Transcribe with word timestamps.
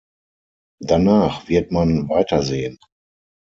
Danach 0.79 1.47
wird 1.47 1.71
man 1.71 2.09
weitersehen. 2.09 2.79